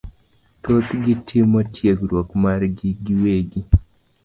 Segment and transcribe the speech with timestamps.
[0.63, 3.61] Thothgi timo tiegruok margi giwegi